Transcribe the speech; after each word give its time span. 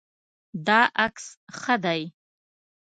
دا 0.67 0.79
عکس 1.05 1.25
ښه 1.59 1.75
دی 1.83 2.01